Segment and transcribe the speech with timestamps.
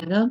[0.00, 0.30] 觉得，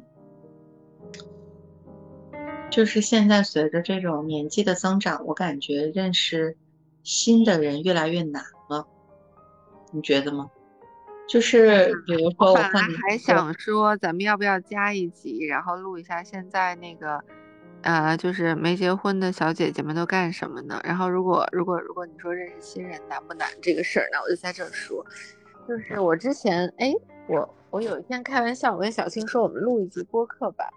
[2.70, 6.56] 就是现在随着这种年纪的增长，我感觉认识
[7.04, 8.88] 新的人越来越难了。
[9.92, 10.50] 你觉得吗？
[11.28, 17.20] 就是比如说，我本来还想说，咱们要不要加一集，然后录一下现在那个，
[17.82, 20.80] 呃，就是没结婚的小姐姐们都干什么呢？
[20.84, 25.04] 然后如果如果如果你说认识新人难不难这个事儿呢，我就在这儿说，
[25.68, 26.94] 就是我之前哎，
[27.28, 30.70] 我我有一天开玩笑，我跟小青说，我们录一集播客吧。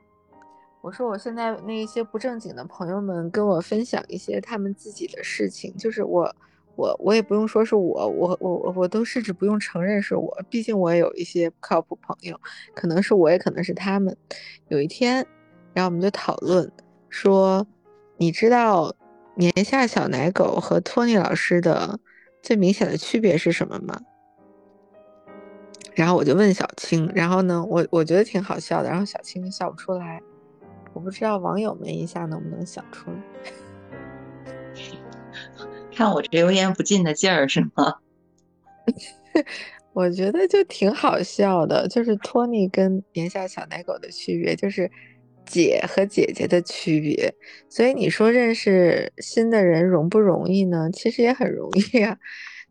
[0.81, 6.35] 我说我现在那一些不正经的朋友们跟我分享一些他们自己的事情，就是我。
[6.77, 12.41] 我我也不用说是我，我我我我都甚至不用承认是我，毕竟我也有一些不靠谱朋友，
[12.73, 14.17] 可能是我也可能是他们。
[14.69, 15.27] 有一天，
[15.75, 16.71] 然后我们就讨论
[17.09, 17.67] 说，
[18.17, 18.95] 你知道
[19.35, 21.99] 年下小奶狗和托尼老师的
[22.41, 24.01] 最明显的区别是什么吗？
[25.99, 30.23] 然后我就问小青，然后呢，我我觉得挺好笑的，然后小青笑不出来，
[30.93, 33.17] 我不知道网友们一下能不能想出来。
[35.93, 37.95] 看我这油盐不进的劲儿是吗？
[39.93, 44.89] 我觉得就挺好笑的，就是托尼跟年下小奶狗的区别，就是
[45.45, 47.35] 姐和姐姐的区别。
[47.69, 50.89] 所以你说认识新的人容不容易呢？
[50.93, 52.17] 其实也很容易啊，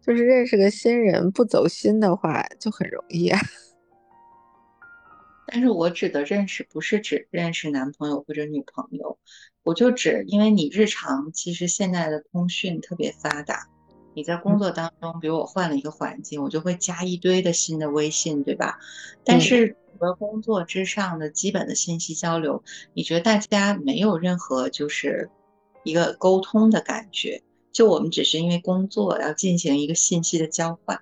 [0.08, 3.38] 就是认识个新人不走心的话就很容易啊。
[5.46, 9.20] 但是我指的认识不是指认识男朋友或者女朋友。
[9.64, 13.68] 我就指，因为你日常其实现在的通讯特别发达，
[14.14, 18.80] 你在工作当中，比如我换了一个环境，我就会加一堆的新的微信，对吧？
[19.26, 25.30] 但是除了工作之上的基本的信息交流，你觉得大家没有任何就是
[25.84, 27.42] 一个沟通的感觉？
[27.78, 31.00] 就我们只是因为工作要进行一个信息的交换，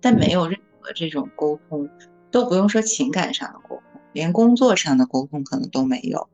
[0.00, 1.90] 但没有任何这种沟通，
[2.30, 6.28] 都不用说情感上的沟通，连工作上的沟通可能都没有。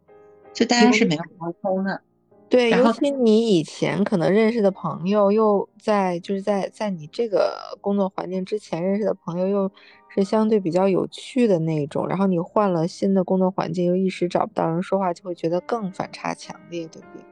[0.53, 2.03] 就大家是没有沟通的，
[2.51, 9.73] 对，尤其你以前可能认识的朋友，又在就是在在你这个工作环境之前认识的朋友，又
[10.11, 17.25] 是相对比较有趣的那种，然后你换了新的工作环境，又一时找不到人说话，就会觉得更反差强烈，对不对？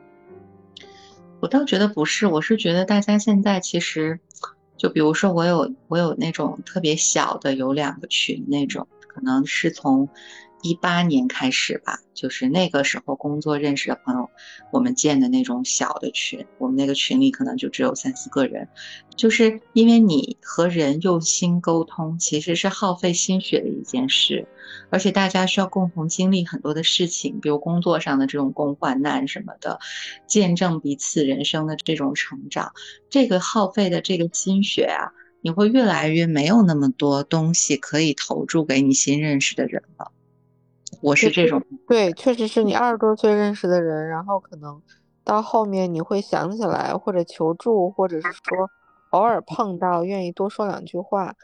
[1.40, 4.18] 我倒觉得不是，我是觉得大家现在其实，
[4.76, 10.08] 就比如说我有我有那种特别小的有两个群那种，可能是从。
[10.62, 14.30] 一八年开始吧，就是那个时候工作认识的朋友，
[14.72, 18.68] 我们建的那种小的群，我们那个群里可能就只有三四个人，
[19.16, 24.48] 就是因为你和人用心沟通，其实是耗费心血的一件事，
[24.90, 29.78] 而且大家需要共同经历很多的事情，比如工作上的这种共患难什么的，
[30.26, 32.72] 见证彼此人生的这种成长，
[33.08, 35.12] 这个耗费的这个心血啊，
[35.42, 40.10] 你会越来越没有那么多东西可以投注给你新认识的人了。
[41.00, 44.80] 我是这种，对，确实是你二十多岁认识的人，然后可能
[45.24, 48.70] 到后面你会想起来，或者求助，或者是说
[49.10, 51.34] 偶尔碰到愿意多说两句话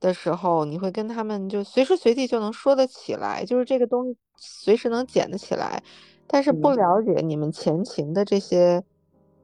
[0.00, 5.82] 的时候，你会跟他们就随时随地就能说得起来，就是这个东西随时能捡得起来。
[6.26, 8.82] 但是不了解你们前情的这些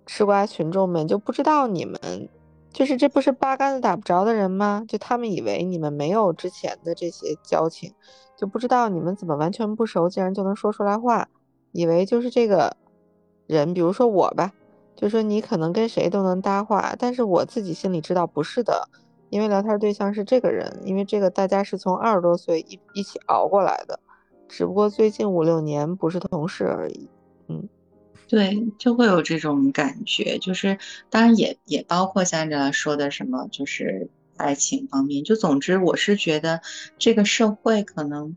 [0.07, 2.29] 吃瓜群众们就不知道你们
[2.72, 4.84] 就是这不是八竿子打不着的人吗？
[4.88, 7.93] 就他们以为你们没有之前的这些交情。
[8.34, 11.28] 就不知道你们怎么完全不熟，竟然就能说出来话，
[11.71, 12.77] 以为就是这个
[13.47, 14.53] 人，比如说我吧，
[14.97, 18.88] 就说你可能跟谁都能搭话，但是我自己心里知道不是的，
[19.31, 24.00] 因为聊天对象是这个人，因为这个大家是从二十多岁一一起熬过来的，
[24.49, 27.09] 只不过最近五六年不是同事而已。
[27.47, 27.69] 嗯，
[28.32, 30.78] 对，就会有这种感觉，就是
[31.10, 34.09] 当然也也包括像着说的什么，就是。
[34.38, 36.62] 爱情方面，就总之，我是觉得
[36.98, 38.34] 这个社会可能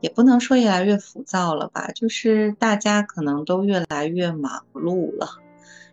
[0.00, 5.28] 也不能说越来越浮躁了吧，就是大家可能都越来越忙碌了，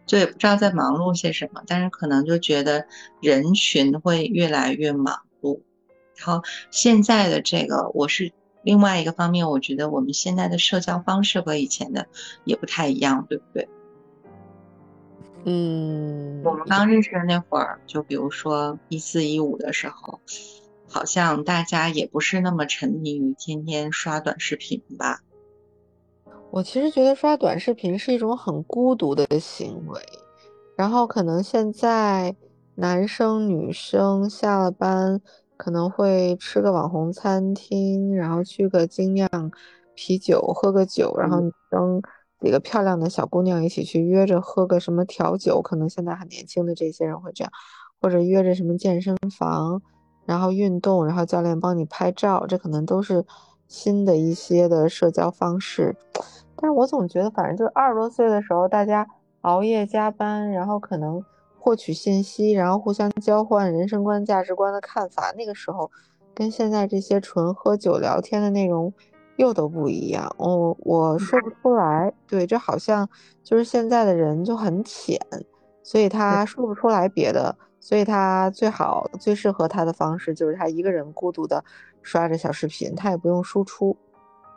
[0.08, 2.88] 就也不知道在忙碌些什么，但是可能就觉得
[3.22, 5.60] 人群会越来越忙碌。
[6.16, 6.42] 然后
[6.72, 8.32] 现在的这个，我是
[8.66, 12.08] 另外一个方面，我觉得我们现在的社交方式和以前的
[12.44, 13.70] 也不太一样，对不对？
[15.46, 20.20] 嗯，我们刚认识的那会儿，就比如说一四一五的时候，
[20.90, 25.22] 好像大家也不是那么沉迷于天天刷短视频吧。
[26.50, 30.02] 我其实觉得刷短视频是一种很孤独的行为，
[30.76, 32.36] 然后可能现在
[32.74, 35.22] 男生女生下了班
[35.58, 39.30] 可能会吃个网红餐厅，然后去个精酿
[39.94, 42.02] 啤酒喝个酒，然后女生。
[42.42, 47.52] 几个漂亮的小姑娘一起去约着喝个什么调酒，可能现在很年轻的这些人会这样，
[48.00, 49.82] 或者约着什么健身房，
[50.26, 53.26] 然后运动，然后教练帮你拍照，这可能都是
[53.68, 55.96] 新的一些的社交方式。
[56.58, 59.08] 但是我总觉得，反正就是二十多岁的时候，大家
[59.42, 61.24] 熬夜加班，然后可能
[61.66, 65.90] 获取信息，然后互相交换人生观、价值观的看法，那个时候
[66.32, 68.94] 跟现在这些纯喝酒聊天的内容
[69.38, 70.32] 又都不一样。
[70.38, 72.14] 我，我说不出来。
[72.28, 73.10] 对，这好像
[73.42, 75.20] 就是现在的人就很浅，
[75.82, 81.66] 所以他说不出来别的，所以他最好最适合他的方式就是他一个人孤独的
[82.04, 83.98] 刷着小视频，他也不用输出。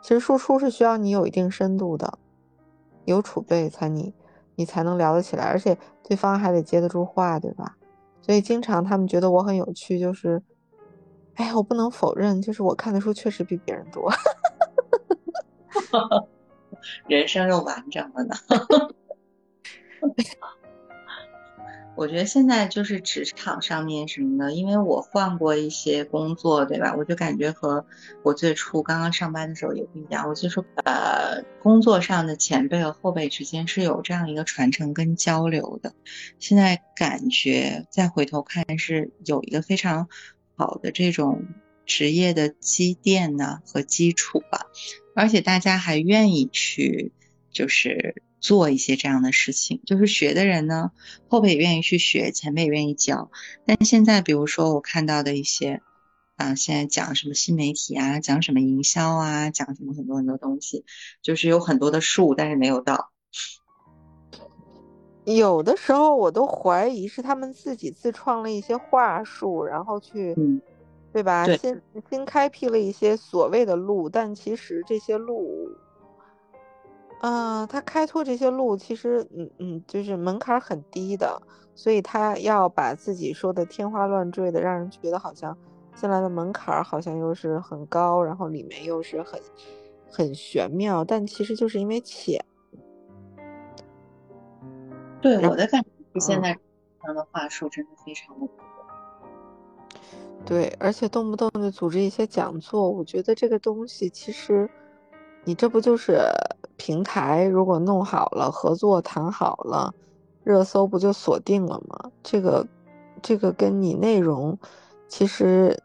[0.03, 2.19] 其实输出是需要你有一定深度的，
[3.05, 4.13] 有储备才你
[4.59, 7.77] 你才能聊得起来，而且对方还得接得住话，对吧？
[8.21, 10.43] 所以经常他们觉得我很有趣，就是，
[11.35, 14.11] 哎，我不能否认，就是我看的书确实比别人多，
[17.07, 18.35] 人生又完整了呢。
[21.99, 26.95] 我觉得现在就是职场上面什么的，因为我换过一些工作，对吧？
[26.97, 27.85] 我就感觉和
[28.23, 30.29] 我最初刚刚上班的时候也不一样。
[30.29, 35.93] 我就说，呃，工作上的前辈和后辈之间是有这样一个传承跟交流的。
[36.39, 40.07] 现在感觉再回头看，是有一个非常
[40.55, 41.43] 好的这种
[41.85, 44.67] 职业的积淀呢和基础吧，
[45.15, 47.11] 而且大家还愿意去，
[47.51, 48.23] 就是。
[48.39, 50.91] 做一些这样的事情，就是学的人呢，
[51.27, 53.29] 后辈也愿意去学，前辈也愿意教。
[53.65, 55.81] 但现在，比如说我看到的一些，
[56.35, 60.85] 啊，现在讲什么新媒体啊，讲什么营销啊，讲什么很多很多东西，
[61.21, 63.11] 就是有很多的树，但是没有到。
[65.25, 70.35] 有的时候我都怀疑是他们自己自创了一些话术，然后去，
[71.11, 71.45] 对吧？
[71.57, 75.69] 新新开辟了一些所谓的路，但其实这些路。
[77.21, 81.41] 嗯，他开拓这些路，其实，嗯嗯，就是门槛很低的，
[81.75, 85.57] 所以他要把自己说的天花乱坠的，让人觉得好像
[85.93, 89.37] 进来的门槛好像又是很高，然后里面又是很
[90.09, 92.41] 很玄妙，但其实就是因为浅。
[95.19, 95.83] 对我的感
[96.13, 96.57] 觉，现在
[97.01, 98.55] 他的话术真的非常的多。
[100.45, 104.69] 对，而且动不动就组织一些讲座，我觉得这个东西其实。
[105.45, 106.21] 你这不就是
[106.77, 107.45] 平台？
[107.45, 109.93] 如果弄好了，合作谈好了，
[110.43, 112.11] 热搜不就锁定了吗？
[112.21, 112.67] 这个，
[113.21, 114.57] 这个跟你内容
[115.07, 115.81] 其实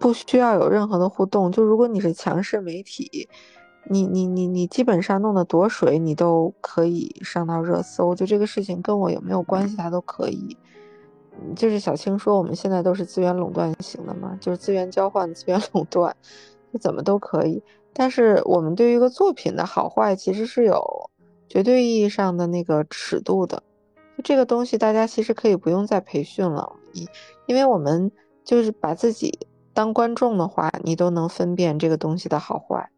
[0.00, 1.52] 不需要有任何的互动。
[1.52, 3.28] 就如果你是强势媒体，
[3.90, 8.14] 你你你你基本上弄得多水，你都可以上到热搜。
[8.14, 10.56] 就这个事情跟我有没有关系，它都可以。
[11.54, 16.16] 就是小青说，我们现在都是资源垄断型的嘛，就是资源交换、资源垄断，
[16.80, 17.62] 怎么都可以。
[17.96, 21.10] 但是我们对于一个作品的好坏，其实是有
[21.48, 23.62] 绝对意义上的那个尺度的。
[24.16, 27.06] 就这个东西，大家其实可以不用再培训了，因
[27.46, 28.10] 因为我们
[28.44, 32.90] 就是把自己当观众的话，你都能分辨这个东西的好坏。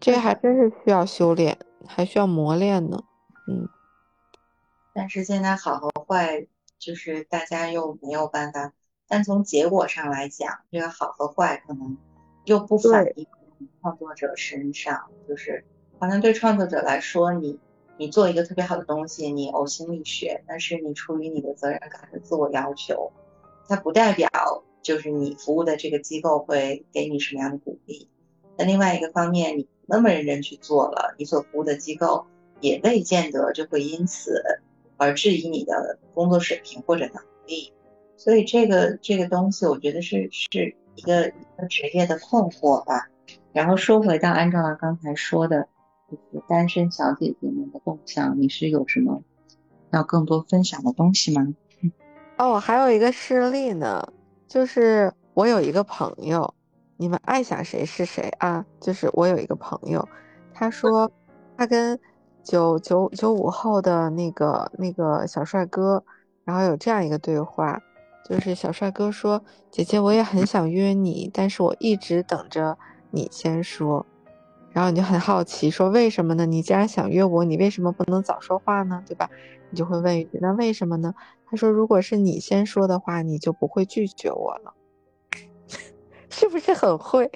[0.00, 1.56] 这还真是需要修炼，
[1.86, 3.04] 还需要磨练呢。
[3.48, 3.68] 嗯。
[4.92, 6.46] 但是现在好和坏，
[6.78, 8.72] 就是大家又没有办法。
[9.06, 11.96] 但从结果上来讲，这个好和坏可能。
[12.46, 13.26] 又不反映
[13.82, 15.64] 创作者身上，就是
[15.98, 17.58] 好像对创作者来说，你
[17.96, 23.12] 你做一个特别好的东西，你呕心沥血，但是你出于你的责任感和自我要求，
[23.66, 24.28] 它不代表
[24.80, 28.08] 就是你服务的这个机构会给你什么样的鼓励。
[28.56, 32.26] 那另外一个方面，你那么认真去做了，你所服务的机构
[32.60, 34.40] 也未见得就会因此
[34.96, 37.72] 而质疑你的工作水平或者能力。
[38.16, 40.76] 所以这个这个东西，我觉得是是。
[40.96, 43.08] 一个一个职业的困惑吧。
[43.52, 45.68] 然后说回到安照刚才说的，
[46.10, 49.22] 就是单身小姐姐们的动向，你是有什么
[49.92, 51.54] 要更多分享的东西吗？
[52.36, 54.06] 哦，我还有一个事例呢，
[54.46, 56.54] 就是我有一个朋友，
[56.98, 58.64] 你们爱想谁是谁啊？
[58.78, 60.06] 就是我有一个朋友，
[60.52, 61.10] 他说
[61.56, 61.98] 他跟
[62.44, 66.04] 九九九五后的那个那个小帅哥，
[66.44, 67.82] 然后有这样一个对话。
[68.28, 69.40] 就是小帅哥说
[69.70, 72.76] ：“姐姐，我也很想约你，但是我一直等着
[73.12, 74.04] 你先说。”
[74.72, 76.44] 然后你就很好奇，说：“为什么呢？
[76.44, 79.02] 你既然想约我，你为什么不能早说话呢？
[79.06, 79.30] 对吧？”
[79.70, 81.14] 你就会问一句：“那为什么呢？”
[81.48, 84.74] 他说：“如果是你先说的话，你就不会拒绝我了。
[86.28, 87.30] ”是不是很会？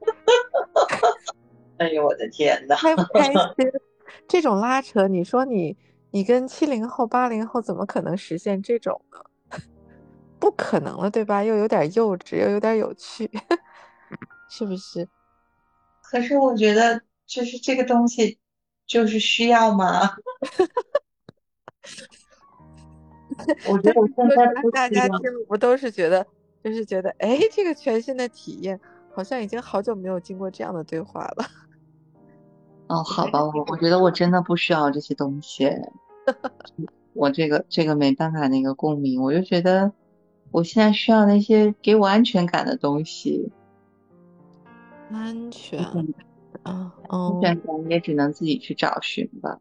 [1.78, 2.76] 哎呦，我的天哪！
[2.76, 3.34] 开不开心？
[4.28, 5.76] 这种拉扯，你说你
[6.10, 9.18] 你跟七零后、八零后怎么可能实现这种呢？
[10.40, 11.44] 不可能了，对吧？
[11.44, 13.30] 又有点幼稚，又有点有趣，
[14.48, 15.06] 是不是？
[16.02, 18.38] 可是我觉得，就是这个东西，
[18.86, 20.10] 就是需要吗？
[23.68, 26.26] 我觉得我现在大家听不都是觉得，
[26.64, 28.78] 就是觉得，哎，这个全新的体验
[29.14, 31.46] 好像已经好久没有经过这样的对话了。
[32.88, 35.70] 哦，好吧，我我觉得我真的不需要这些东西，
[37.14, 39.92] 我这个这个没办法那个共鸣，我就觉得
[40.50, 43.50] 我现在需要那些给我安全感的东西。
[45.10, 45.80] 安全，
[46.62, 49.58] 啊，安全感也只能自己去找寻吧。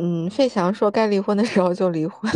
[0.00, 2.30] 嗯，费翔说该离婚的时候就离婚，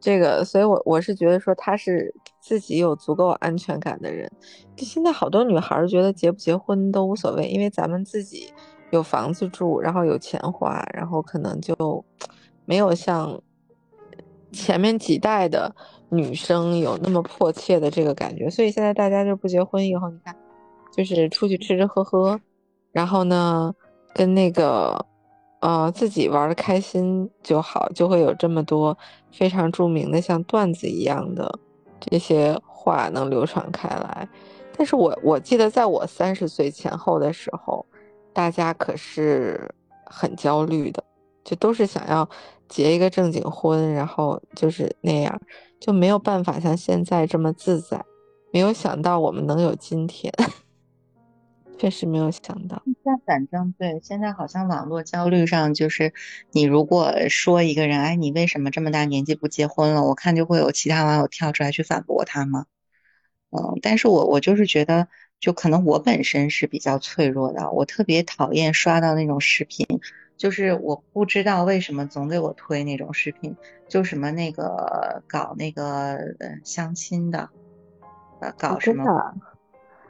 [0.00, 4.28] 这个，所以我我是觉得说他是自己有足够安全感的人。
[4.76, 8.52] 现在好多女孩觉得结不结婚都无所谓，因为咱们自己
[8.90, 12.04] 有房子住，然后有钱花，然后可能就
[12.64, 13.40] 没有像
[14.52, 15.74] 前面几代的
[16.08, 18.48] 女生有那么迫切的这个感觉。
[18.48, 20.34] 所以现在大家就不结婚以后，你看，
[20.96, 22.40] 就是出去吃吃喝喝，
[22.92, 23.74] 然后呢，
[24.14, 25.06] 跟那个。
[25.60, 28.96] 呃，自己玩的开心就好，就会有这么多
[29.32, 31.50] 非常著名的像段子一样的
[31.98, 34.28] 这些话能流传开来。
[34.76, 37.84] 但是我我记得在我三十岁前后的时候，
[38.34, 39.68] 大家可是
[40.04, 41.02] 很焦虑的，
[41.46, 42.28] 就都是想要
[42.68, 45.40] 结一个正经婚，然后就是那样，
[45.80, 48.04] 就没有办法像现在这么自在。
[48.52, 50.32] 没有想到我们能有今天。
[51.78, 56.14] 确实没有想到，现在反正对，现在好像网络焦虑上就是，
[56.52, 60.02] 你如果说一个人，哎，你为什么这么大年纪不结婚了？
[60.02, 62.64] 我看就会有其他网友跳出来去反驳他嘛。
[63.50, 69.86] 嗯，但是我我就是觉得，就可能我本身是比较脆弱的，我特别讨厌刷到那种视频，
[70.36, 73.56] 就是我不知道为什么总给我推那种视频，
[73.88, 77.50] 就什么那个搞那个呃相亲的，
[78.40, 79.04] 呃搞什么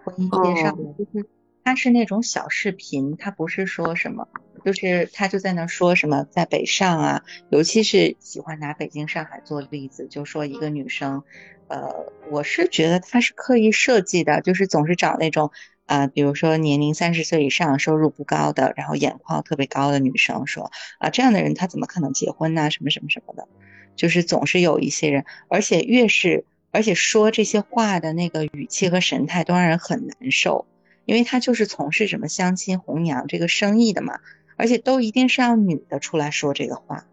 [0.05, 1.29] 婚姻介绍，就是。
[1.65, 4.29] 他是那种小视频，他不是说什么，
[4.65, 11.25] 就是他就在那说什么在北上啊，尤其是喜欢拿北京、上海做例子，就说一个女生，
[11.67, 15.51] 呃，我是觉得他是刻意设计的，就是总是找那种
[15.87, 22.71] 啊，比如说年龄三十岁以上、收入不高的，然后眼眶特别高的女生，说啊这样的人他怎么可能结婚呢？
[22.71, 23.49] 什么什么什么的，
[23.97, 30.67] 就是总是有一些人，而且越是而且说这些话的那个语气和神态都让人很难受。
[31.07, 34.19] 因为他就是从事什么相亲红娘这个生意的嘛，
[34.57, 37.07] 而且都一定是让女的出来说这个话，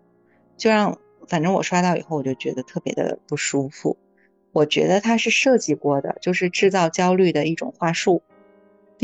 [0.58, 3.96] 就让反正我刷到以后我就觉得特别的不舒服。
[4.52, 8.24] 我觉得他是设计过的，就是制造焦虑的一种话术，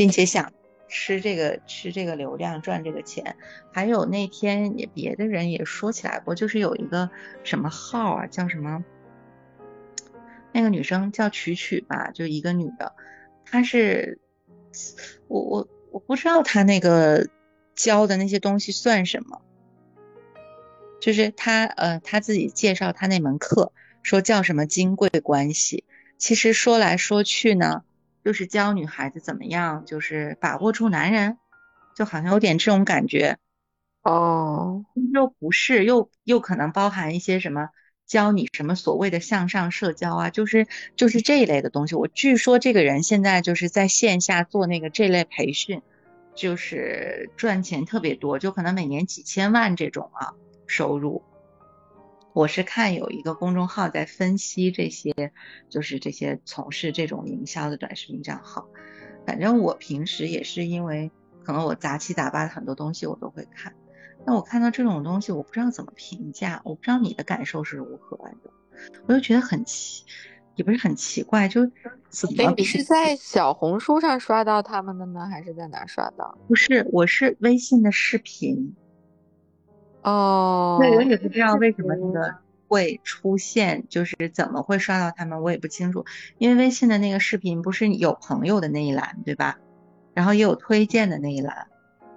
[0.00, 0.50] 并且想
[0.88, 3.36] 吃这个吃这个流量赚这个钱。
[3.70, 7.10] 还有那天也别的人也说起来过，就是有一个
[7.44, 8.82] 什么号啊，叫什么
[10.52, 12.94] 那个女生叫曲曲吧，就一个女的，
[13.44, 14.18] 她是。
[15.28, 17.28] 我我我不知道她那个
[17.74, 19.42] 教的那些东西算什么，
[20.98, 25.84] 就是他呃他自己介绍他那门课说叫什么金贵关系，
[26.16, 27.82] 其实说来说去呢，
[28.24, 31.38] 就是教女孩子怎么样，就是把握住男人，
[31.94, 33.38] 就好像有点这种感觉
[34.02, 37.68] 哦，又不是又又可能包含一些什么。
[38.06, 41.94] 教你什么所谓的向上社交啊，就是就是这一类的东西。
[41.94, 45.80] 我据说这个人现在就是在线下做那个这类培训，
[46.34, 50.34] 就是赚钱特别多，就可能每年几千万这种啊
[50.66, 51.22] 收入。
[52.32, 55.12] 我是看有一个公众号在分析这些，
[55.68, 58.68] 就是这些从事这种营销的短视频账号。
[59.26, 61.10] 反正我平时也是因为
[61.44, 63.74] 可能我杂七杂八的很多东西我都会看。
[64.26, 68.50] 那我看到这种东西，我不知道怎么评价，我不知道你的感受是如何的，
[69.06, 70.04] 我就觉得很奇，
[70.56, 71.66] 也不是很奇怪，就
[72.10, 72.54] 怎么？
[72.56, 76.38] 你是在小红书上刷到他们的呢，还是在哪刷到？
[76.46, 78.76] 不是，我是微信的视频。
[80.02, 80.78] 哦。
[80.80, 82.34] 那，我也不知道为什么那个
[82.68, 86.04] 会出现，就是怎么会刷到他们，我也不清楚。
[86.38, 89.58] 因为微信的那个视频不是有朋友的那一栏，对吧？
[90.14, 91.66] 然后也有推荐的那一栏。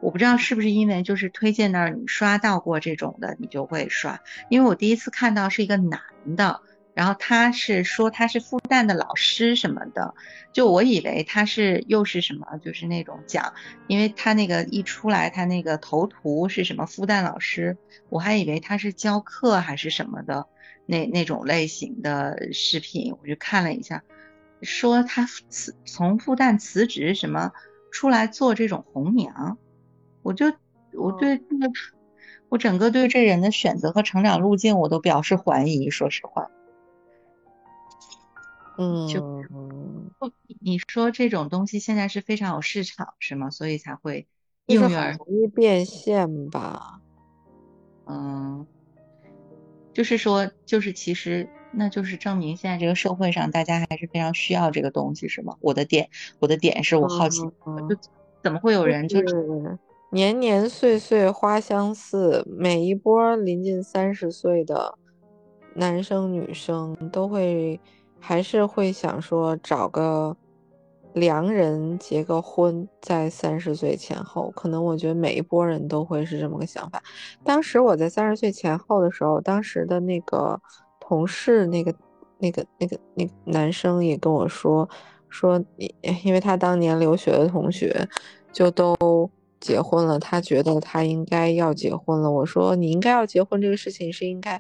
[0.02, 4.20] 我不知道是不是因为就是推荐那儿你刷到过这种的，你就会刷。
[4.50, 6.02] 因为我第一次看到是一个男
[6.36, 6.60] 的，
[6.94, 10.14] 然后他是说他是复旦的老师什么的，
[10.52, 13.54] 就我以为他是又是什么，就是那种讲，
[13.88, 17.78] 因为他那个一出来他那个头图是什么复旦老师，
[18.10, 20.46] 我还以为他是教课还是什么的
[20.86, 24.04] 那那种类型的视频，我就看了一下，
[24.62, 27.52] 说他辞从复旦辞职什么
[27.92, 29.58] 出来做这种红娘。
[30.22, 30.46] 我就
[30.94, 31.74] 我对那个，
[32.50, 35.90] 我整个对这人的选择和成长路径，我都表示怀疑。
[35.90, 36.50] 说实话，
[38.78, 39.22] 嗯，就
[40.62, 43.50] 你说这种东西现在是非常有市场，是吗？
[43.50, 44.28] 所以才会
[44.68, 47.00] 应运而容易变现吧？
[48.06, 48.66] 嗯，
[49.94, 55.56] 就是说，就是其实那就是证明现在这个社会上大家还是非常需要这个东西，是吗？
[55.62, 57.96] 我的点，我的点是我好奇，就
[58.42, 59.80] 怎么会有人就是
[60.12, 64.98] 年年岁岁花相似，每一波临近三十岁的
[65.76, 67.80] 男生女生都会
[68.24, 70.36] 还是会想说找个
[71.14, 77.04] 良人结个婚，在三十岁前后，可能我觉得每一波人都会是这么个想法。
[77.44, 80.60] 当时我在三十岁前后的时候，当时的那个。
[81.06, 81.94] 同事那个、
[82.40, 84.90] 那个、那个、那个男生也跟我说，
[85.28, 88.08] 说你，因为他当年留学的同学
[88.54, 92.32] 就都结婚了，他觉得他应该要结婚了。
[92.32, 94.60] 我说你应该要结婚这个事情是应该，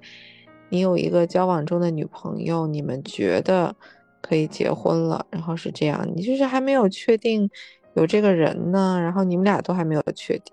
[0.73, 3.75] 你有一个交往中的女朋友，你们觉得
[4.21, 7.47] 可以结婚了，然后是这样，你就是还没有确定
[7.93, 10.51] 有这个人呢，然后你们俩都还没有确定，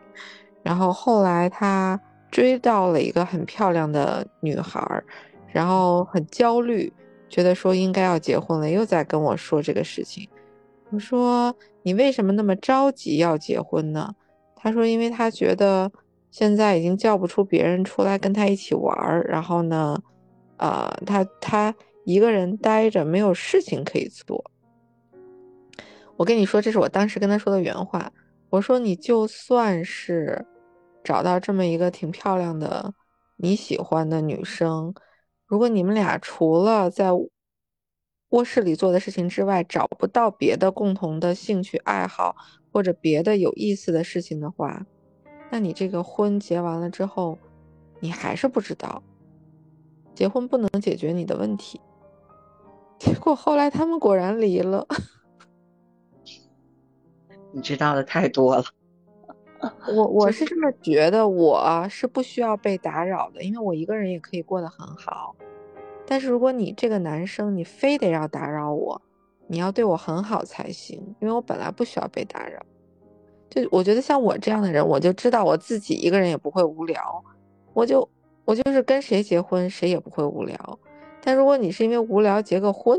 [0.62, 1.98] 然后后来他
[2.30, 5.02] 追到了一个很漂亮的女孩。
[5.52, 6.92] 然后很焦虑，
[7.30, 10.28] 觉得说应该要结婚了，又在跟我说这个事情。
[10.90, 14.14] 我说你为什么那么着急要结婚呢？
[14.54, 15.90] 他说因为他觉得
[16.30, 20.00] 现在已经叫不出别人出来跟他一起玩儿，然后呢，
[20.58, 24.44] 呃，他他一个人待着没有事情可以做。
[26.16, 28.12] 我跟你说，这是我当时跟他说的原话。
[28.50, 30.44] 我说你就算是
[31.04, 32.92] 找到这么一个挺漂亮的
[33.36, 34.92] 你喜欢的女生。
[35.46, 37.10] 如果你们俩除了在
[38.30, 42.36] 卧室里做的事情之外，找不到别的共同的兴趣爱好
[42.72, 44.84] 或者别的有意思的事情的话，
[45.50, 47.36] 那你这个婚结完了之后，
[47.98, 49.02] 你还是不知道，
[50.14, 51.80] 结婚不能解决你的问题。
[52.98, 54.86] 结果后来他们果然离了。
[57.52, 58.64] 你知道的太多了。
[59.92, 65.34] 我 我是这么觉得，我是不需要被打扰的，因为我一个人也可以过得很好。
[66.06, 69.02] 但是如果你这个男生，你非得要打扰我，
[69.48, 72.60] 你要对我很好才行，因为我本来不需要被打扰。
[73.50, 77.22] 就我觉得像我这样的人，我就知道我自己一个人也不会无聊，
[77.74, 78.08] 我就
[78.46, 80.78] 我就是跟谁结婚谁也不会无聊。
[81.20, 82.98] 但如果你是因为无聊结个婚，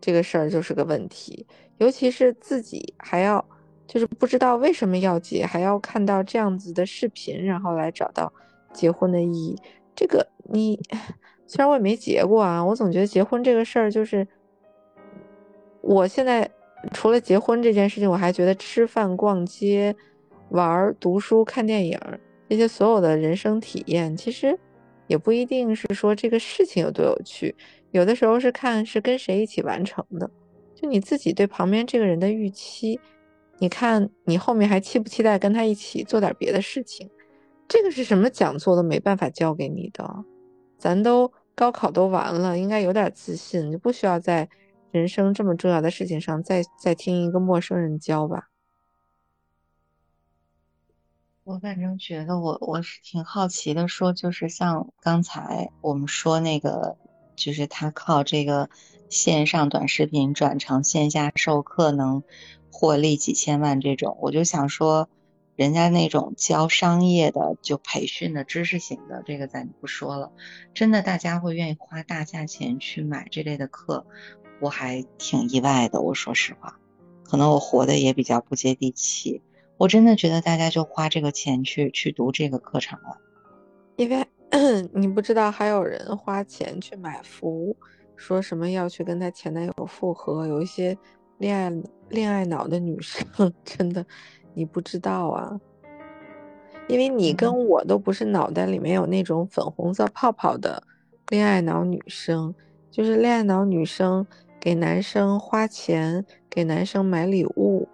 [0.00, 3.44] 这个事儿就是个问题，尤其是自己还要。
[3.86, 8.32] 就是不知道为什么要结，还要看到这样子的视频，然后来找到
[8.72, 9.60] 结婚的意义。
[9.96, 10.78] 这个你
[11.44, 14.24] 虽然我也没结过啊，我总觉得结婚这个事儿就是，
[15.80, 16.48] 我现在
[16.92, 19.94] 除了结婚这件事情，我还觉得吃饭、逛街、
[20.50, 21.98] 玩、读书、看电影
[22.48, 24.58] 这些所有的人生体验，其实
[25.06, 27.54] 也不一定是说这个事情有多有趣，
[27.90, 30.30] 有的时候是看是跟谁一起完成的，
[30.74, 32.98] 就你自己对旁边这个人的预期。
[33.58, 37.10] 你看，你后面还期不期待跟他一起做点别的事情？
[37.68, 40.24] 这个是什么讲座都没办法教给你的。
[40.78, 44.48] 咱都高考都完了，应该有点自信，就不需要再
[44.90, 48.50] 人生这么重要的事情上再再听一个陌生人教吧。
[51.44, 56.96] 我反正觉得，我我是挺好奇的，说就是像刚才我们说那个，
[57.36, 58.70] 就是他靠这个
[59.08, 62.22] 线上短视频转成线下授课能。
[62.72, 65.10] 获利几千万这种，我就想说，
[65.54, 70.32] 人家那种教商业的、就培训的知识型的，这个咱就不说了。
[70.72, 74.06] 真的，大家会愿意花大价钱去买这类的课，
[74.60, 76.00] 我还挺意外的。
[76.00, 76.78] 我说实话，
[77.24, 79.42] 可能我活的也比较不接地气。
[79.76, 83.18] 我真的觉得大家就花这个钱去去读这个课程了，
[83.96, 84.26] 因为
[84.92, 87.76] 你不知道还有人花钱去买服务，
[88.16, 90.96] 说什么要去跟她前男友复合，有一些。
[91.38, 91.72] 恋爱
[92.10, 93.26] 恋爱脑的女生
[93.64, 94.04] 真的，
[94.52, 95.58] 你不知道啊，
[96.86, 100.82] 因为你跟我都不是脑袋里面有那种粉红色泡泡的
[101.28, 102.54] 恋爱脑女生，
[102.90, 104.26] 就是恋爱脑女生
[104.60, 107.88] 给男生花钱，给男生买礼物，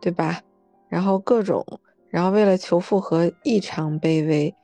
[0.00, 0.40] 对吧？
[0.88, 1.66] 然后各种，
[2.08, 4.54] 然后为了求复合异常卑微。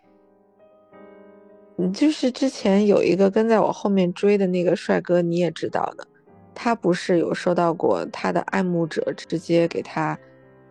[1.77, 6.07] 你就是之前有一个跟在我后面追的那个帅哥，你也知道的。
[6.55, 10.19] 他不是有收到过他的爱慕者直接给他，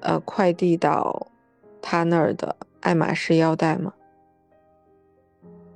[0.02, 1.28] 呃，快递到
[1.82, 3.94] 他那儿的爱马仕腰带吗？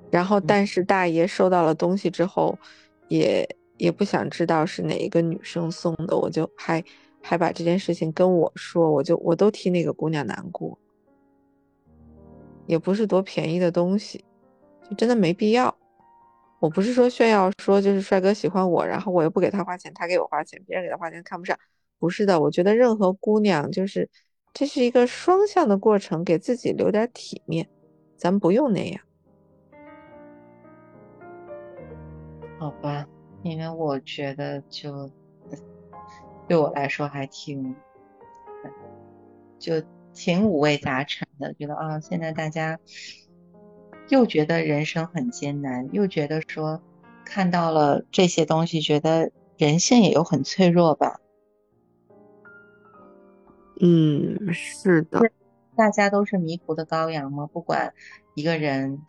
[0.10, 2.60] 然后，但是大爷收到了东西之后，
[3.08, 3.48] 也
[3.82, 6.84] 也不想知道是哪一个女生送的，我就还
[7.20, 10.78] 还把这件事情跟我说，我就我都替那个姑娘难过，
[12.68, 14.24] 也不是多便宜的东西，
[14.88, 15.76] 就真的没必要。
[16.60, 21.58] 我不是说炫耀，说就是帅哥喜欢我，然后我又不给他花钱，他给我花钱，别人给他花钱看不上，
[21.98, 22.40] 不是的。
[22.40, 24.08] 我觉得任何姑娘就是
[24.54, 27.68] 这是一个双向的过程，给自己留点体面，
[28.16, 29.02] 咱不用那样。
[32.60, 33.08] 好吧，
[33.44, 35.10] 因为我觉得就
[36.48, 37.76] 对我来说还挺
[39.58, 39.82] 就
[40.14, 42.80] 挺五味杂陈的，觉得啊，现在大家
[44.10, 46.82] 又觉得人生很艰难，又觉得说
[47.26, 51.20] 看到了这些东西，觉得人性也有很脆弱吧。
[53.80, 55.20] 嗯，是的，
[55.76, 57.48] 大家都是迷途的羔羊吗？
[57.52, 57.94] 不管
[58.36, 59.02] 一个人。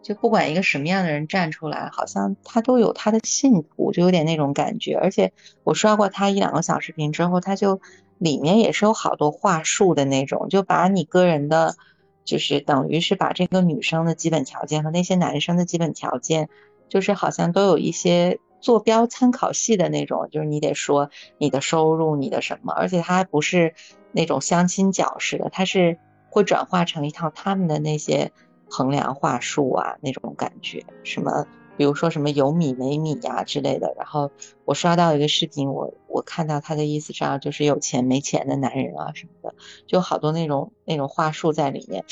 [0.00, 4.94] 就不管一个什么样的人站出来，好像他都有他的信徒，就有点那种感觉。
[4.94, 5.32] 而且
[5.64, 7.80] 我刷过他一两个小视频之后，他就
[8.16, 11.76] 里面也是有好多话术的那种，就把你个人的，
[12.24, 16.48] 就是等于是把这个女生的基本条件和那些男生的基本条件，
[16.88, 23.74] 就是好像都有一些坐标参考系的那种，就是你得说你的收入，你的什么，而且他还不是
[24.12, 25.98] 那种相亲角似的，他是
[26.30, 28.32] 会转化成一套他们的那些。
[28.68, 33.94] 衡量话术啊，那种感觉，什么，比如说什么有米没米呀之类的。
[33.96, 34.30] 然后
[34.64, 39.54] 我刷到一个视频，我我看到他的意思上就是有钱没钱的男人啊什么的，
[39.86, 42.04] 就好多那种那种话术在里面。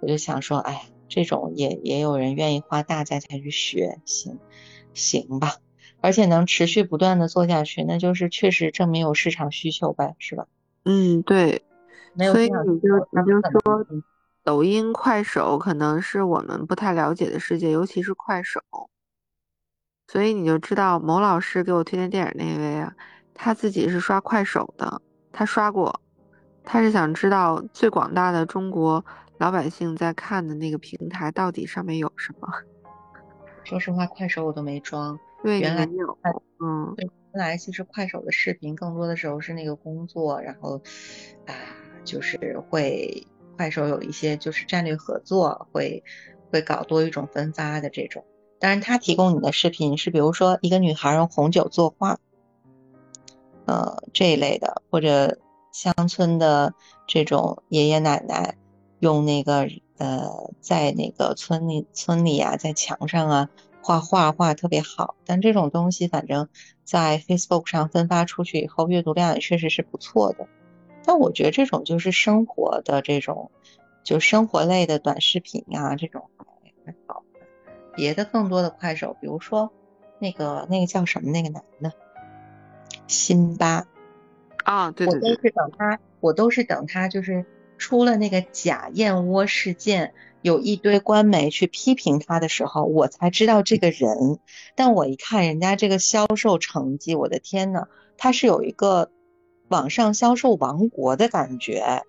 [0.00, 4.38] 我就想说，哎，这种也也有人愿意花大价钱去学，行
[4.94, 5.56] 行吧。
[6.00, 10.46] 而且能持续不断的做下去，那就是确实证明有市场需求呗，是吧？
[10.84, 11.64] 嗯，对。
[12.18, 13.86] 所以你就你就说。
[14.44, 18.60] 抖音、快手可能是我们不太了解的世界，尤其是快手。
[20.08, 22.94] 所以你就知道某老师给我推荐电影那位啊，
[23.32, 25.00] 他自己是刷快手的，
[25.32, 26.00] 他刷过，
[26.64, 29.04] 他是想知道最广大的中国
[29.38, 32.48] 老百姓在看的那个平台到底上面有什么。
[33.64, 35.18] 说实话，快手我都没装。
[35.42, 36.18] 对，原来有。
[36.64, 40.82] 嗯，原来其实快手的视频更多的时候是那个工作，然后
[41.46, 41.54] 啊，
[42.04, 43.24] 就是会。
[43.56, 46.02] 快手有一些就是战略合作，会
[46.50, 48.24] 会搞多一种分发的这种。
[48.58, 52.18] 当然，他提供你的视频是，比如说一个女孩用红酒作画，
[53.66, 55.38] 呃这一类的，或者
[55.72, 56.74] 乡村的
[57.06, 58.56] 这种爷爷奶奶
[59.00, 63.48] 用那个呃在那个村里村里啊，在墙上啊
[63.82, 65.16] 画画画特别好。
[65.26, 66.48] 但这种东西反正
[66.84, 70.46] 在 Facebook 上分发出去以后，阅读量也确实是不错的。
[71.04, 73.50] 但我觉得这种就是生活的这种，
[74.04, 76.30] 就生活类的短视频啊，这种
[76.84, 77.24] 还好。
[77.94, 79.72] 别的更多的快手，比如说
[80.18, 81.92] 那个那个叫什么那个男的，
[83.06, 83.86] 辛巴
[84.64, 87.44] 啊，对对对，我都是等他，我都是等他就是
[87.78, 94.38] 出了那个假燕窝事件，有一堆官媒去批评他的时候，我才知道这个人。
[94.74, 99.10] 但我一看人家这个销售成绩，我的天呐，他是有一个。
[99.72, 102.04] 网上销售王国的感觉，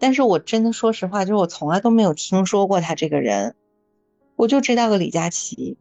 [0.00, 3.54] 但是我真的说实话，就是我从来都没有听说过他这个人，
[4.34, 5.76] 我就知道个李佳琦，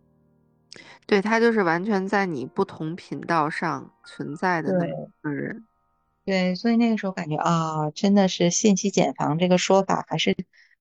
[1.08, 4.86] 对他就是完全在你不同频道上存在的那
[5.22, 5.66] 个人，
[6.26, 10.36] 对，所以那个时候感觉啊，真的是信息茧房这个说法还是。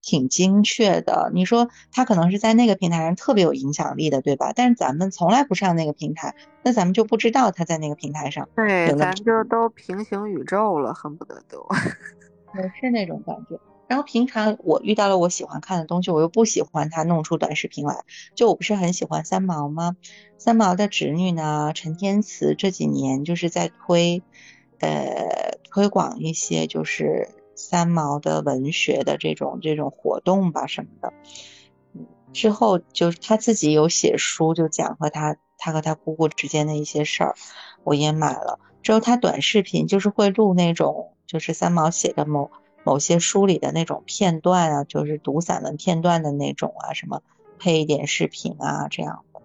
[0.05, 4.53] 挺精确的，你说他可能是在那个平台上特别有影响力的，对吧？
[4.55, 8.47] 但是咱们从来不上那个平台，那咱们就不知道他在那个平台上。
[8.55, 11.67] 对，咱就都平行宇宙了，恨不得都。
[12.57, 13.59] 也是那种感觉。
[13.89, 18.05] 然后平常我遇到了我喜欢看的东西，我又不喜欢他弄出短视频来。
[18.35, 19.97] 就我不是很喜欢三毛吗？
[20.37, 24.23] 三毛的侄女呢，陈天慈这几年就是在推，
[24.81, 27.31] 呃，推广一些就是。
[27.55, 31.13] 三毛的文学的这种这种活动吧什么的，
[32.33, 37.35] 之后就是他自己有写书，就讲和他他和他姑姑之间的一些事儿，
[37.85, 38.59] 我也买了。
[38.83, 42.51] 之后他短视频就是会录那种就是三毛写的某
[42.85, 47.23] 某些书里的那种片段啊，就是读散文片段的那种啊，什么
[47.59, 49.41] 配一点视频啊这样的。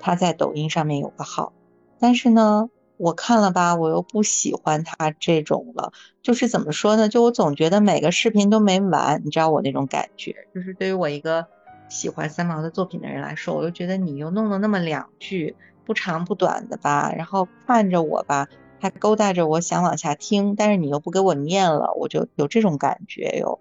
[0.00, 1.52] 他在抖音上面有个号，
[1.98, 2.70] 但是呢。
[3.02, 7.08] 我看了吧，我又不喜欢他这种了，就是怎么说呢？
[7.08, 10.32] 就我总觉得每个视频都没完，你知道我那种感觉。
[10.54, 11.44] 就是对于我一个
[11.88, 18.46] 喜欢三毛的作品的人来说，我又觉得你又弄了那么两句不长不短的吧，然后看着我吧，
[18.78, 23.58] 还勾搭着我想往下听，但是你又不给我念了，我就有这种感觉哟。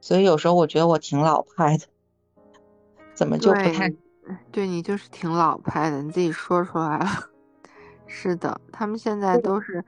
[0.00, 1.84] 所以有时候我觉得我挺老派的，
[3.12, 3.92] 怎么就不太？
[4.50, 7.06] 对你就是挺老派的，你自己说出来了。
[8.06, 9.84] 是的，他们现在都是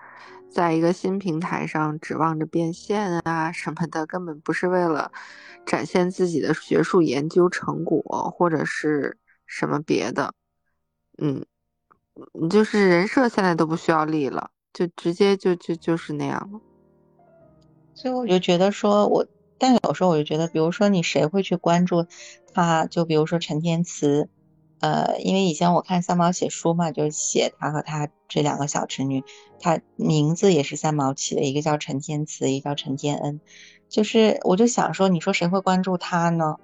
[0.50, 5.11] 在一个新平台上指望着变现啊什么的，根本不是为了
[5.64, 8.02] 展现自己的学术研究成果
[8.37, 10.35] 或者是什么别的。
[11.18, 11.44] 嗯，
[12.50, 16.61] 就是人设现在都不需要立了，就直接就就就是那样了。
[17.94, 19.26] 所以我就觉得说，我
[19.59, 22.07] 但有时候我就觉得，比如说你谁会去关注
[22.52, 22.87] 他？
[22.87, 24.28] 就比如说陈天慈。
[24.81, 29.25] 呃，因为以前我看三毛写书嘛，就写他和他这两个小侄女，
[29.61, 33.41] 他名字也是三毛起的，一个叫陈天慈，一个叫陈天恩。
[33.88, 36.57] 就是我就想说，你说谁会关注他呢？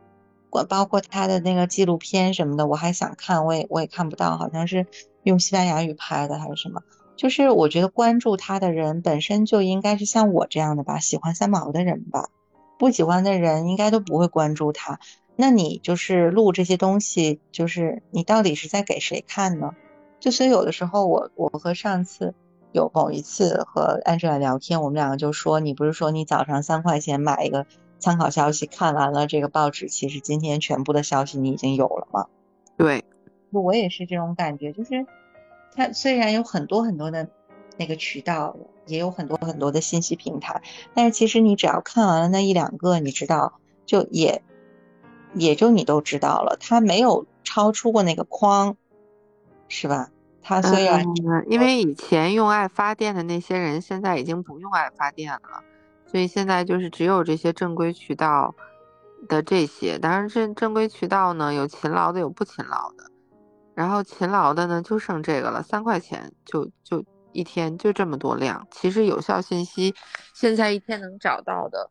[0.50, 4.87] 包包括他的那个纪录片什么的，我还想看，我也我也看不到，好像是
[5.24, 6.81] 用西班牙语拍的还是什么。
[7.16, 12.29] 就是我觉得关注他的人本身就应该是像我这样的吧，喜欢三毛的人吧。
[12.79, 14.98] 不喜欢的人应该都不会关注他。
[15.36, 19.74] 那你就是录这些东西，就是你到底是在给谁看呢？
[20.20, 22.34] 就所以有的时候我我和上次
[22.72, 27.66] 有某一次和 Angela 聊天，我们两个就说，你不是说你早上三块钱买一个
[27.98, 32.26] 参考消息，看完了这个报纸，其实今天全部的消息你已经有了吗？
[32.76, 33.04] 对，
[33.50, 35.06] 我也是这种感觉，就是
[35.74, 37.28] 它虽然有很多很多的
[37.76, 38.56] 那个渠道。
[38.86, 40.60] 也有很多很多的信息平台，
[40.92, 43.54] 但是其实你只要看完了那一两个，你知道，
[43.86, 44.42] 就也
[45.34, 48.76] 也就你都知道了，它没有超出过那个框，
[49.68, 50.10] 是吧？
[50.42, 51.04] 它虽然
[51.46, 55.62] 因为以前用爱发电的那些人，现在已经不用爱发电了，
[56.06, 58.54] 所以现在就是只有这些正规渠道
[59.28, 59.98] 的这些。
[59.98, 63.10] 当然，正正规渠道呢，有勤劳的，有不勤劳的，
[63.74, 67.04] 然后勤劳的呢，就剩这个了，三块钱就就。
[67.36, 69.92] 一天就这么多量，其实有效信息
[70.34, 71.90] 现在一天能找到的，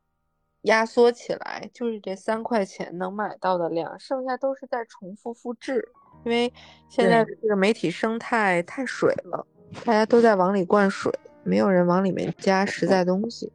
[0.63, 5.87] 压缩起来就是这三块钱能买到的量，剩下都是在重复复制。
[6.25, 6.51] 因为
[6.89, 9.45] 现在这个媒体生态太水了，
[9.85, 11.11] 大家都在往里灌水，
[11.43, 13.51] 没有人往里面加实在东西。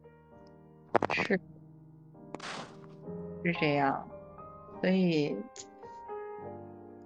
[1.11, 1.39] 是，
[3.43, 4.07] 是这样，
[4.81, 5.35] 所以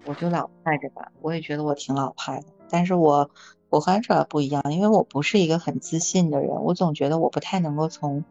[0.06, 3.30] 我就老派着吧，我也觉得我挺老派的，但是我。
[3.70, 8.24] 我和 Angela 不一样，因为我不是一个很自信的人，我总觉得我不太能够从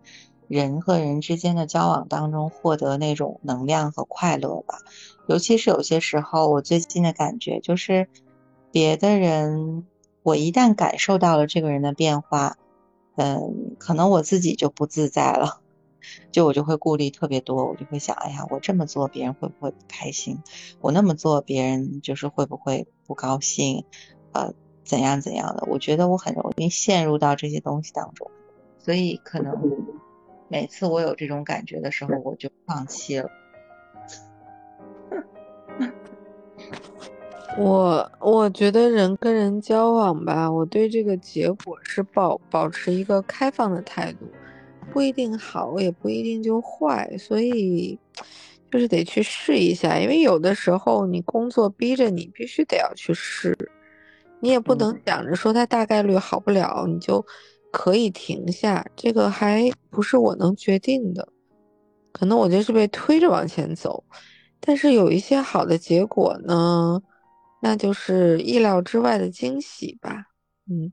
[0.53, 4.81] 人和人之间的交往当中获得那种能量和快乐吧。
[5.27, 8.07] 尤其是有些时候，我最近的感觉就是，
[8.71, 9.87] 别的人，
[10.23, 12.59] 我一旦感受到了这个人的变化，
[13.17, 15.61] 嗯，可能我自己就不自在了，
[16.33, 20.43] 就我就会顾虑特别多，我就会想，哎呀，我这么做别人会不会不开心？
[20.83, 23.87] 我那么做别人就是会不会不高兴？
[24.33, 24.53] 呃。
[24.85, 25.65] 怎样怎样的？
[25.71, 28.29] 我觉得我很容易陷入到这些东西当中，
[28.81, 29.55] 所以可能
[30.53, 33.27] 每次我有这种感觉的时候，我就放弃了。
[37.57, 44.27] 我我觉得人跟人交往吧，我对这个结果是保保持一个开放的态度，
[44.93, 47.99] 不一定好，也不一定就坏，所以
[48.71, 53.57] 就是得去试一下，因为有的时候你工作逼着你必须得要去试。
[54.41, 57.25] 你也不能想着说它大概率好不了，你就
[57.73, 58.87] 可以停下。
[58.95, 61.27] 这个还不是我能决定的，
[62.13, 64.05] 可能我就是被推着往前走。
[64.61, 67.03] 但是有一些好的结果呢，
[67.61, 70.27] 那就是意料之外的惊喜吧。
[70.71, 70.93] 嗯，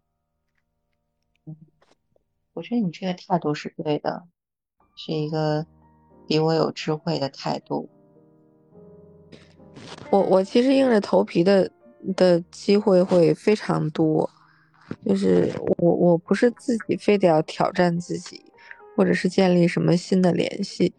[2.54, 4.24] 我觉得你这个态度是对的，
[4.96, 5.68] 是一个
[6.28, 7.88] 比我有智慧的态度。
[10.10, 11.70] 我我其实硬着头皮的。
[12.16, 14.30] 的机会会非常多，
[15.06, 18.44] 就是我我不是自己非得要挑战自己，
[18.96, 20.94] 或者是建立什么新的联系，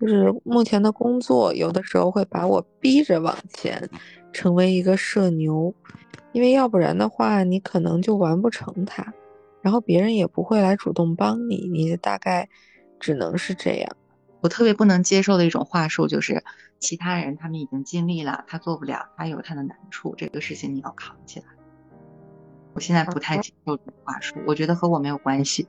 [0.00, 3.88] 就是目前的工作有的时候会把我逼着往前，
[4.32, 5.74] 成为一个社牛，
[6.32, 9.12] 因为要不然的话你可能就完不成它，
[9.62, 12.48] 然后别人也不会来主动帮你，你大概
[12.98, 13.96] 只能是这样。
[14.40, 16.44] 我特别不能接受的一种话术就是，
[16.78, 21.46] 其他人他们已经尽力了，他做不了，他有他的难处，这个事情你要扛起来。
[22.74, 25.66] 我现在不太接受这种话术，我觉得和我没有关系。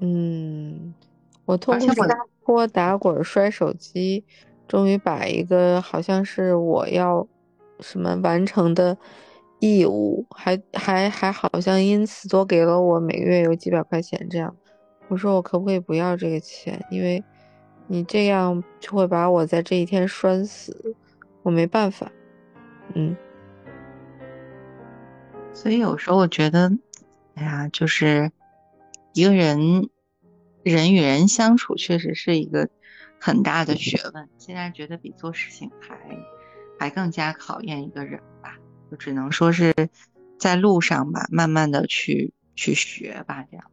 [0.00, 0.94] 嗯，
[1.44, 1.78] 我通
[2.42, 4.24] 过打滚摔手机，
[4.66, 7.26] 终于把一个好像是我要
[7.80, 8.96] 什么完成的
[9.60, 14.54] 义务，还还还好像因此多给了我每个月有几百块钱这样。
[15.08, 16.82] 我说我可不可以不要这个钱？
[16.90, 17.22] 因为
[17.86, 20.96] 你这样就会把我在这一天拴死，
[21.42, 22.10] 我没办法。
[22.94, 23.14] 嗯，
[25.54, 26.70] 所以有时候我觉得，
[27.36, 28.30] 哎呀，就是
[29.14, 29.88] 一个人
[30.62, 32.68] 人与人相处，确实是一个
[33.20, 34.28] 很大的学问。
[34.36, 35.98] 现在觉得比做事情还
[36.78, 38.58] 还更加考验一个人吧，
[38.90, 39.72] 就只能说是
[40.38, 43.70] 在路上吧，慢慢的去去学吧，这样。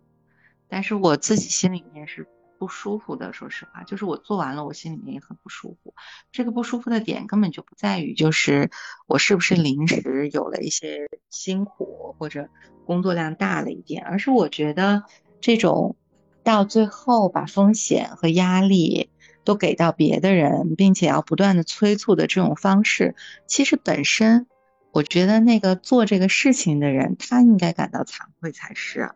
[0.69, 2.25] 但是我自己心里面是
[2.61, 5.95] 不舒服的，说实话，就是我做完了，我心里面也很不舒服。
[6.31, 8.69] 这个不舒服的点根本就不在于就是
[9.07, 12.49] 我是不是临时有了一些辛苦或者
[12.85, 15.05] 工作量大了一点，而是我觉得
[15.39, 15.95] 这种
[16.43, 19.09] 到最后把风险和压力
[19.43, 23.15] 都给到别的人，并且要不断的催促的这种方式，
[23.47, 24.45] 其实本身，
[24.91, 29.09] 我觉得那个做这个事情的人，他应该感到惭愧才是。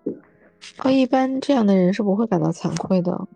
[0.77, 3.27] 哦，一般这样的人是不会感到惭愧的。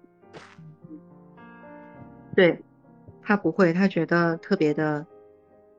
[2.35, 2.61] 对，
[3.21, 5.05] 他不会，他觉得特别的。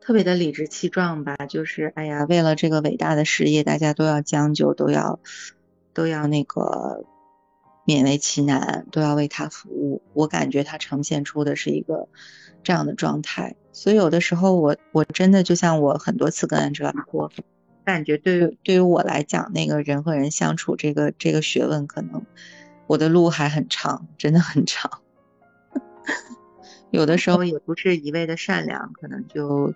[0.02, 5.20] 特别的理直气壮吧，就是哎呀，为了这个伟大的事业，大家都要将就，都要
[5.92, 7.04] 都要那个
[7.86, 10.00] 勉为其难，都要为他服务。
[10.14, 12.08] 我感觉他呈现出的是一个
[12.62, 17.30] 这样的状态，所以有的时候我我真的就像我很多次跟安哲拉说，
[17.84, 22.24] 感觉对于对于我来讲，那个人和人相处这个这个学问，可能
[22.86, 25.00] 我的路还很长，真的很长。
[26.90, 29.72] 有的时候也不是一味的善良，可能就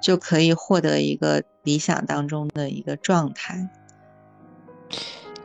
[0.00, 3.68] 就可以获得一个理想当中的一个状态。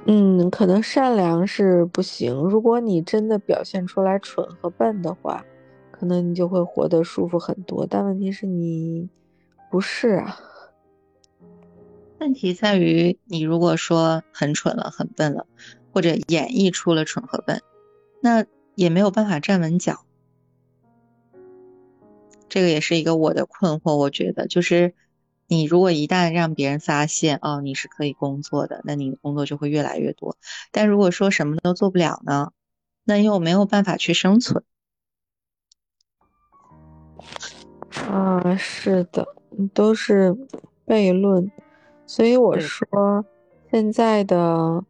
[0.05, 2.33] 嗯，可能善良是不行。
[2.33, 5.45] 如果你真的表现出来蠢和笨的话，
[5.91, 7.85] 可能你就会活得舒服很多。
[7.87, 9.09] 但问题是你
[9.69, 10.39] 不是啊。
[12.21, 15.47] 问题在于你如果说很蠢了、很笨了，
[15.91, 17.63] 或者演绎出了蠢和笨，
[18.21, 20.05] 那也没有办法站稳脚。
[22.47, 24.93] 这个也是一个我的困惑，我觉得就是
[25.47, 30.37] 你如果一旦让别人发现哦你是可以工作的，那你的工作就会越来越多。
[30.71, 32.51] 但如果说什么都做不了呢，
[33.03, 34.63] 那又没有办法去生存。
[38.07, 39.27] 啊，是的，
[39.73, 40.37] 都是
[40.85, 41.51] 悖论。
[42.13, 43.23] 所以我说，
[43.71, 44.83] 现在的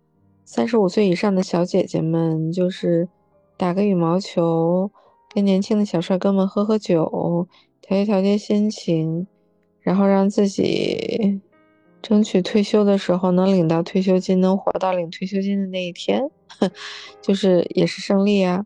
[0.43, 3.07] 三十五岁以上的小姐姐们，就是
[3.57, 4.89] 打个羽毛球。
[5.29, 7.47] 跟年轻的小帅哥们喝喝酒，
[7.79, 9.27] 调节调节心情，
[9.81, 11.39] 然后让自己
[12.01, 16.27] 争取退休的时候能领到退休金，能活到领退休金的那一天，
[17.21, 18.65] 就是也是胜利啊。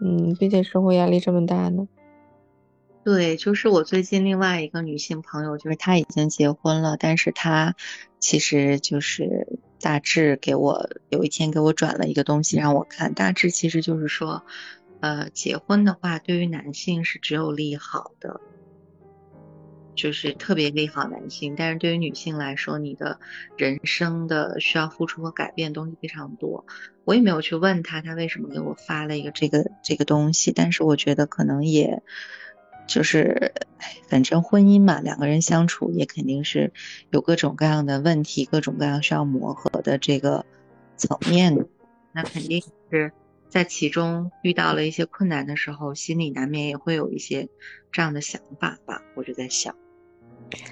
[0.00, 1.86] 嗯，毕竟生活压力这么大呢。
[3.06, 7.76] 对，就是我最近另外一个女性朋友，就是她已经结婚了，但是她
[8.18, 9.46] 其实就是
[9.80, 14.44] 大致给我有一天给我转了一个东西让我看，大致其实就是说。
[14.98, 18.40] 呃，结婚的话，对于男性是只有利好的，
[19.94, 21.54] 就是特别利好男性。
[21.54, 23.20] 但是对于女性来说，你的
[23.58, 26.64] 人生的需要付出和改变东西非常多。
[27.04, 30.50] 我也没有去问他，他为什么给我发了一个这个这个东西。
[30.50, 32.02] 但是我觉得可能也
[32.86, 33.52] 就是，
[34.08, 36.72] 反正婚姻嘛，两个人相处也肯定是
[37.10, 40.46] 有各种各样的问题，各种各样需要磨合的这个
[40.96, 41.66] 层面的，
[42.12, 43.12] 那肯定是。
[43.48, 47.48] 在其中遇到了一些困难的时候，心里难免也会有一些
[47.92, 49.00] 这样的想法吧。
[49.14, 49.74] 我就在想，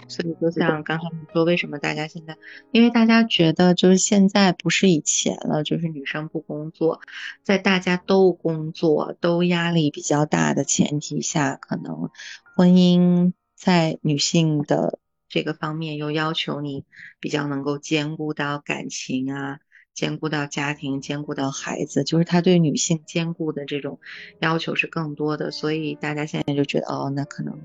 [0.08, 2.36] 所以就像刚才你说，为什么大家现在，
[2.72, 7.00] 因为大家觉得就是现在不是以前了，就是女生不工作，
[7.42, 12.10] 在大家都工作、都压力比较大的前提下，可能
[12.56, 16.84] 婚姻在女性的这个方面又要求你
[17.20, 19.58] 比较能够兼顾到感情啊。
[19.94, 24.00] 兼顾到家庭，兼顾到孩子，就是他对女性兼顾的这种
[24.40, 27.60] 要求是更多的，所以大家现在就觉得，哦，那可能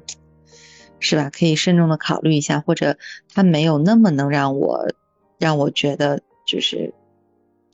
[1.00, 2.98] 是吧，可以慎重的考虑一下，或者
[3.34, 4.88] 他没有那么能让我
[5.38, 6.94] 让我觉得，就是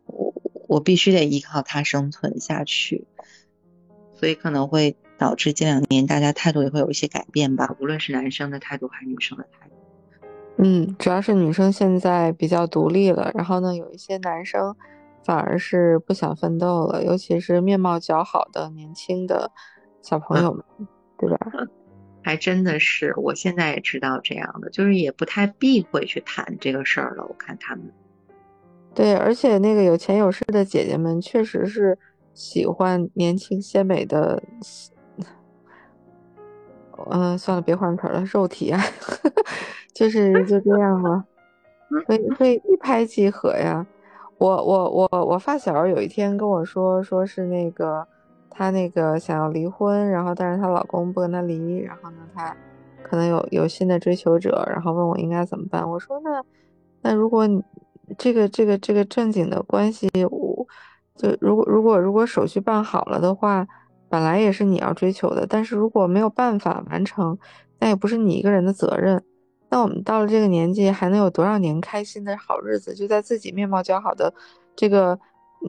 [0.05, 0.33] 我
[0.67, 3.07] 我必须得依靠他生存下去，
[4.13, 9.75] 所以可能会导致这两年大家态度也会有一些改变吧，无论是男生的态度还是女生的态度。
[10.57, 14.75] 嗯，主要是女生现在比较独立了，然后呢，有一些男生
[15.23, 19.51] 反而是不想奋斗了，尤其是面貌较好的年轻的
[20.01, 20.63] 小朋友们，
[21.17, 21.37] 对吧？
[22.25, 27.23] 还真的是，我现在也知道这样的，就是也不太避讳去谈这个事儿了。
[27.23, 27.85] 我看他们，
[28.95, 31.95] 对，而且那个有钱有势的姐姐们确实是
[32.33, 34.41] 喜欢年轻鲜美的。
[37.11, 38.81] 嗯， 算了，别换词了，肉体啊，
[39.93, 41.23] 就是就这样吧，
[42.07, 43.85] 会会一拍即合呀。
[44.39, 48.07] 我我我我发小有一天跟我说，说是那个
[48.55, 52.55] 她那个想要离婚，然后但是她老公不跟她离，然后呢她
[53.03, 55.87] 可能有有新的追求者，然后问我应该怎么办。
[55.89, 56.43] 我说那
[57.01, 57.45] 那如果
[58.17, 60.65] 这个这个这个正经的关系，我
[61.15, 63.67] 就如果如果如果手续办好了的话。
[64.07, 67.37] 本来也是你要追求的，但是如果没有办法完成，
[67.79, 69.21] 那也不是你一个人的责任。
[69.69, 72.93] 那我们到了这个年纪，还能有多少年开心的好日子？
[72.93, 74.33] 就在自己面貌较好的
[74.75, 75.19] 这个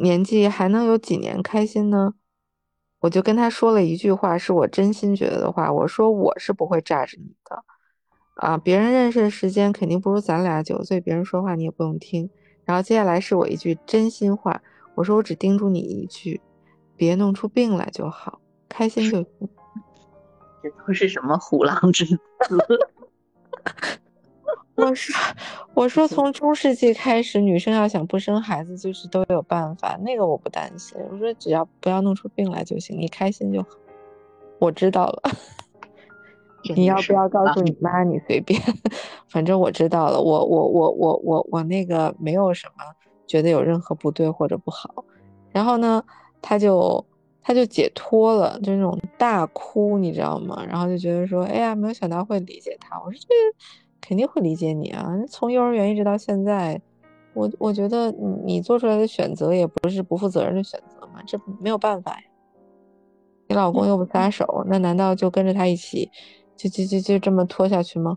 [0.01, 2.13] 年纪，还能有几年开心呢？
[3.01, 5.73] 我就跟他说了一句话，是我真心觉得的话。
[5.73, 7.63] 我说我是不会炸着你的
[8.37, 12.29] 啊，别人认识的时间肯定不如咱俩久，所以别人说话你也不用听。
[12.65, 14.61] 然后接下来是我一句真心话，
[14.95, 16.41] 我说我只叮嘱你一句。
[16.97, 19.49] 别弄出病来就好，开心就行。
[20.63, 22.19] 这都是什么虎狼之词？
[24.77, 25.15] 我说，
[25.75, 29.99] 我说，从中世纪开始，女生要想不生孩子，就是都有办法。
[30.03, 30.99] 那个我不担心。
[31.11, 33.69] 我说，只要不要弄出病来就行，你开心就好。
[34.59, 35.23] 我知道了。
[36.75, 38.03] 你要不要告诉你妈？
[38.03, 38.61] 你随便，
[39.31, 40.21] 反正我知道了。
[40.21, 42.85] 我我我我我我那个没有什么
[43.27, 45.05] 觉得有任何不对或者不好。
[45.53, 46.03] 然后呢，
[46.43, 47.07] 他就
[47.41, 50.65] 他就解脱了，就那种大哭，你知道吗？
[50.69, 53.01] 然后就觉得说，哎呀，没有想到会理解他。
[53.01, 53.35] 我说这
[54.07, 56.81] 肯定会理解你啊，从幼儿园一直到现在，
[57.35, 58.13] 我我觉得
[58.45, 62.23] 你做出来的选择也不是不负责任的选择嘛，这没有办法呀。
[63.49, 66.11] 你老公又不撒手，那难道就跟着他一起？
[66.57, 68.17] 就就就就这么拖下去吗？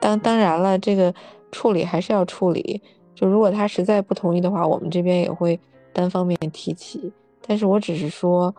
[0.00, 1.14] 当当然了，这个
[1.50, 2.82] 处理还是要处理。
[3.14, 5.60] 就如果他实在不同意的话，我们这边也会
[5.92, 7.12] 单方面提起。
[7.46, 8.54] 但是我只是说，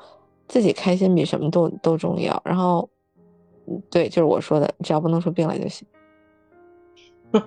[0.48, 2.42] 自己开心比什么都都重要。
[2.46, 2.88] 然后，
[3.90, 5.88] 对，就是我说的，只要不能说病了就行。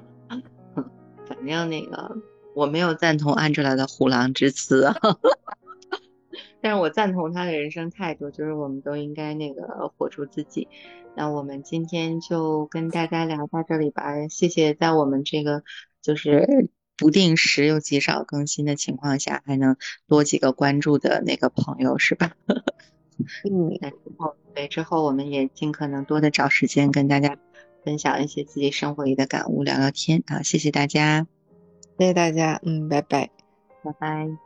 [1.26, 2.16] 反正那个
[2.54, 4.96] 我没有赞同 Angela 的虎狼之词啊。
[6.62, 10.66] 但是我赞同他的人生态度，就是我们都应该那个活出自己。
[11.14, 15.62] 那我们今天就跟大家聊到这里吧，谢谢在我们这个
[16.02, 19.76] 就是不定时又极少更新的情况下，还能
[20.08, 22.32] 多几个关注的那个朋友，是吧？
[23.50, 27.36] 嗯，那之后对之后我们也尽可能多的找时间跟大家
[27.84, 30.42] 分享一些自己生活里的感悟，聊聊天啊！
[30.42, 31.26] 谢谢大家，
[31.98, 33.30] 谢谢大家，嗯，拜拜，
[33.82, 34.45] 拜拜。